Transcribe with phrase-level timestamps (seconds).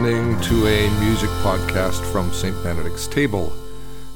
[0.00, 2.56] listening to a music podcast from St.
[2.64, 3.52] Benedict's Table,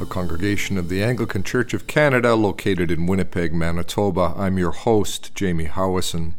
[0.01, 4.33] a congregation of the Anglican Church of Canada located in Winnipeg, Manitoba.
[4.35, 6.37] I'm your host, Jamie Howison.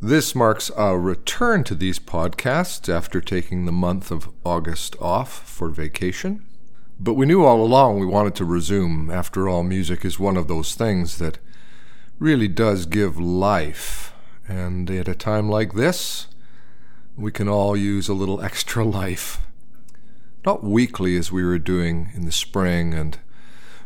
[0.00, 5.68] This marks a return to these podcasts after taking the month of August off for
[5.68, 6.42] vacation.
[6.98, 9.10] But we knew all along we wanted to resume.
[9.10, 11.36] After all, music is one of those things that
[12.18, 14.14] really does give life.
[14.48, 16.28] And at a time like this,
[17.18, 19.40] we can all use a little extra life.
[20.46, 23.18] Not weekly as we were doing in the spring and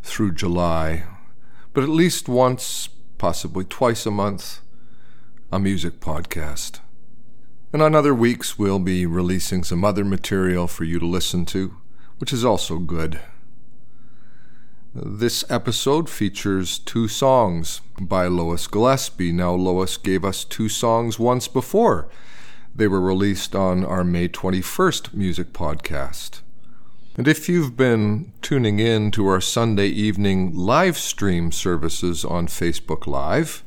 [0.03, 1.05] through July,
[1.73, 4.61] but at least once, possibly twice a month
[5.51, 6.81] a music podcast.
[7.73, 11.77] And on other weeks, we'll be releasing some other material for you to listen to,
[12.19, 13.21] which is also good.
[14.95, 19.33] This episode features two songs by Lois Gillespie.
[19.33, 22.09] Now, Lois gave us two songs once before.
[22.75, 26.41] They were released on our May 21st music podcast.
[27.17, 33.07] And if you've been tuning in to our Sunday evening live stream services on Facebook
[33.07, 33.63] Live,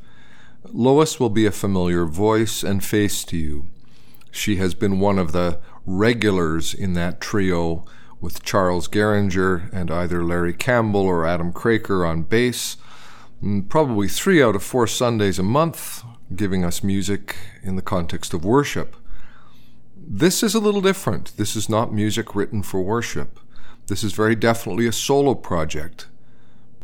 [0.63, 3.67] Lois will be a familiar voice and face to you.
[4.31, 7.85] She has been one of the regulars in that trio
[8.19, 12.77] with Charles Geringer and either Larry Campbell or Adam Craker on bass,
[13.43, 16.03] mm, probably three out of four Sundays a month,
[16.33, 18.95] giving us music in the context of worship.
[19.95, 21.35] This is a little different.
[21.37, 23.39] This is not music written for worship.
[23.87, 26.07] This is very definitely a solo project.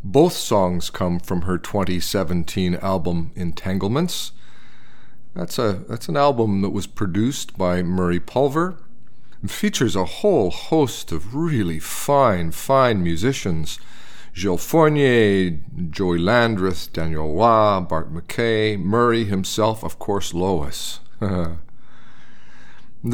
[0.04, 4.32] Both songs come from her 2017 album Entanglements.
[5.34, 8.76] That's a that's an album that was produced by Murray Pulver.
[9.46, 13.78] Features a whole host of really fine, fine musicians.
[14.34, 15.58] Gilles Fournier,
[15.90, 21.00] Joey Landreth, Daniel Roy, Bart McKay, Murray himself, of course, Lois.
[21.20, 21.58] the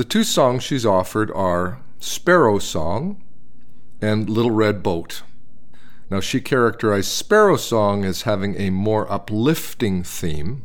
[0.08, 3.22] two songs she's offered are Sparrow Song
[4.00, 5.22] and Little Red Boat.
[6.08, 10.64] Now, she characterized Sparrow Song as having a more uplifting theme,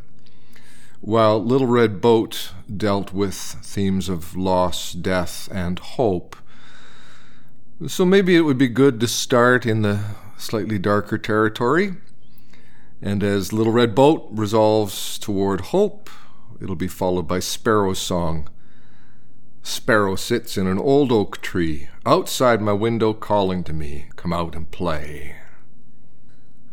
[1.02, 6.38] while Little Red Boat dealt with themes of loss, death, and hope.
[7.88, 10.02] So maybe it would be good to start in the
[10.38, 11.96] slightly darker territory.
[13.02, 16.10] And as Little Red Boat resolves toward hope,
[16.62, 18.50] it'll be followed by Sparrow Song.
[19.62, 24.56] Sparrow sits in an old oak tree outside my window calling to me, Come out
[24.56, 25.38] and play.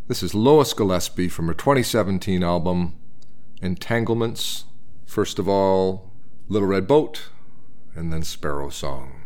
[0.09, 2.95] This is Lois Gillespie from her 2017 album,
[3.63, 4.65] Entanglements.
[5.07, 6.11] First of all,
[6.49, 7.29] Little Red Boat,
[7.95, 9.21] and then Sparrow Song.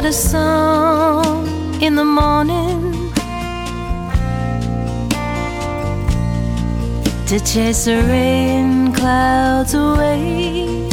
[0.00, 1.46] A song
[1.82, 3.10] in the morning
[7.26, 10.88] to chase the rain clouds away.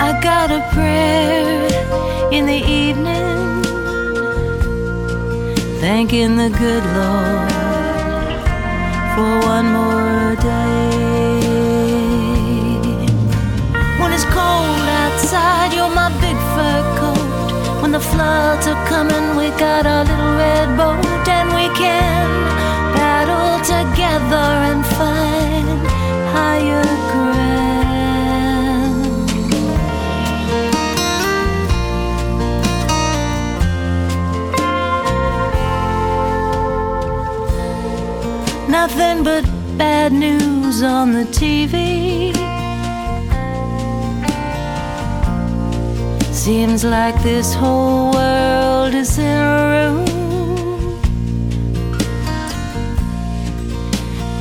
[0.00, 3.62] I got a prayer in the evening,
[5.78, 7.52] thanking the good Lord
[9.14, 11.25] for one more day.
[18.16, 22.26] Floods are coming, we got our little red boat and we can
[22.96, 25.78] battle together and find
[26.34, 27.36] higher ground.
[38.78, 39.44] Nothing but
[39.76, 42.15] bad news on the TV.
[46.46, 50.06] Seems like this whole world is in a room.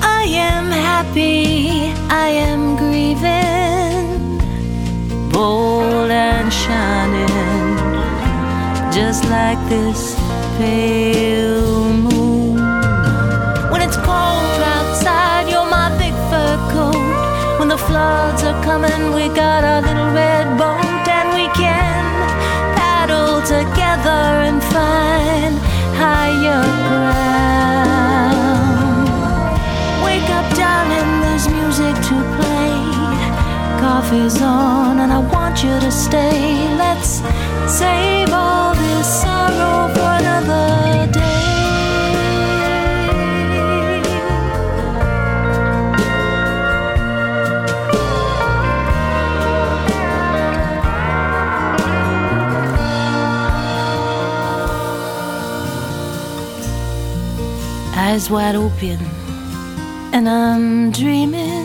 [0.03, 1.91] I am happy,
[2.25, 4.37] I am grieving,
[5.31, 7.73] bold and shining,
[8.93, 10.13] just like this
[10.59, 12.57] pale moon.
[13.71, 17.57] When it's cold outside, you're my big fur coat.
[17.57, 20.84] When the floods are coming, we got our little red boat,
[34.05, 36.75] coffee's on and I want you to stay.
[36.77, 37.21] Let's
[37.67, 41.21] save all this sorrow for another day.
[57.97, 58.99] Eyes wide open,
[60.13, 61.64] and I'm dreaming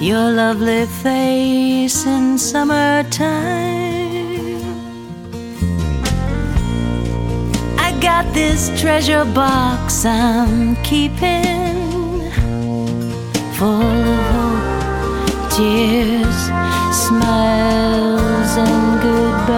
[0.00, 3.20] Your lovely face in summertime.
[7.78, 12.30] I got this treasure box I'm keeping
[13.58, 13.82] full
[14.16, 16.40] of hope, tears,
[17.04, 19.50] smiles, and goodbyes.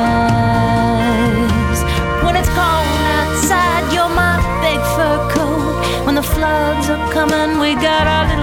[2.25, 6.05] When it's cold outside, you're my big fur coat.
[6.05, 8.42] When the floods are coming, we got our little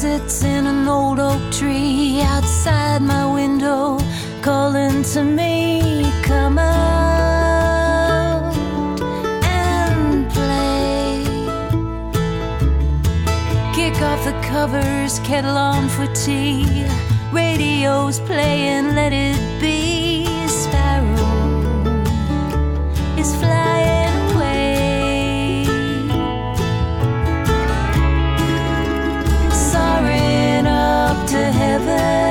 [0.00, 3.98] sits in an old oak tree outside my window,
[4.40, 8.54] calling to me, Come out
[9.44, 11.22] and play.
[13.74, 16.86] Kick off the covers, kettle on for tea.
[17.30, 20.24] Radio's playing, let it be.
[20.48, 21.28] Sparrow
[23.18, 23.99] is flying
[31.86, 32.29] heaven,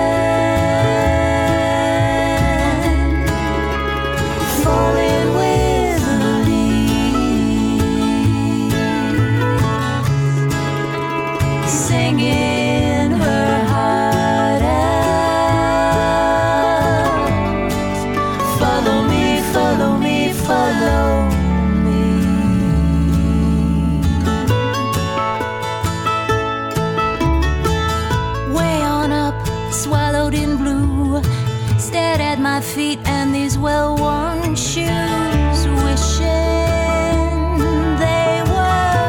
[32.80, 37.58] feet and these well worn shoes, wishing
[38.04, 39.08] they were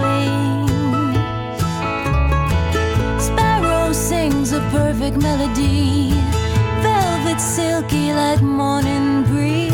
[0.00, 1.64] wings.
[3.28, 6.12] Sparrow sings a perfect melody,
[6.86, 9.69] velvet silky like morning breeze.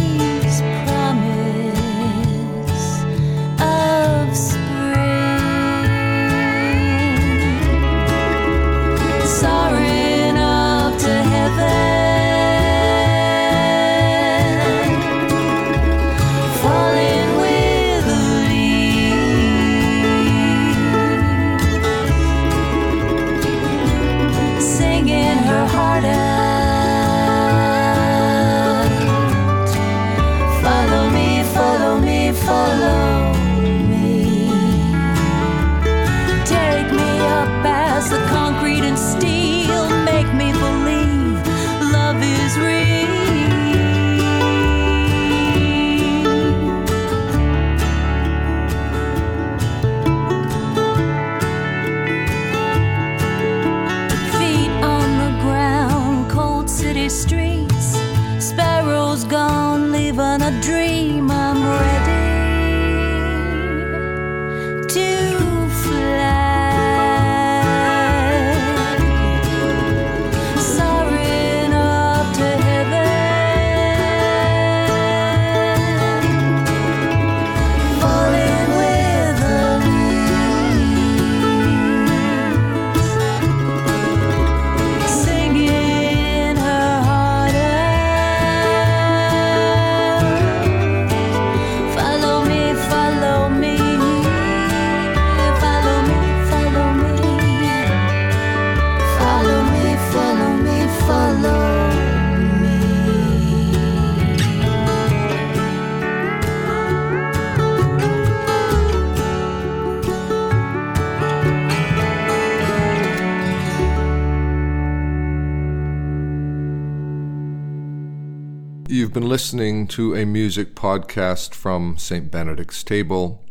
[118.89, 122.31] You've been listening to a music podcast from St.
[122.31, 123.43] Benedict's Table.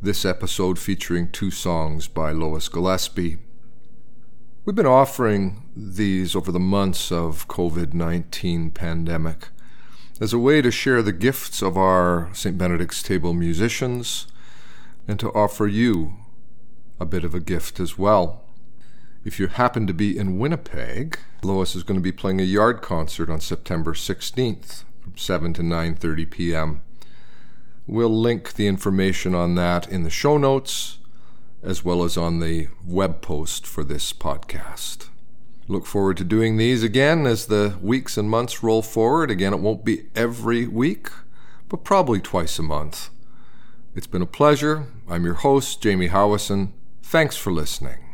[0.00, 3.36] This episode featuring two songs by Lois Gillespie.
[4.64, 9.48] We've been offering these over the months of COVID-19 pandemic
[10.18, 12.56] as a way to share the gifts of our St.
[12.56, 14.28] Benedict's Table musicians
[15.06, 16.14] and to offer you
[16.98, 18.44] a bit of a gift as well.
[19.22, 22.80] If you happen to be in Winnipeg, Lois is going to be playing a yard
[22.80, 26.80] concert on September 16th from 7 to 9:30 p.m.
[27.86, 30.98] We'll link the information on that in the show notes
[31.62, 35.08] as well as on the web post for this podcast.
[35.68, 39.30] Look forward to doing these again as the weeks and months roll forward.
[39.30, 41.10] Again, it won't be every week,
[41.68, 43.10] but probably twice a month.
[43.94, 44.86] It's been a pleasure.
[45.08, 46.72] I'm your host, Jamie Howison.
[47.02, 48.09] Thanks for listening.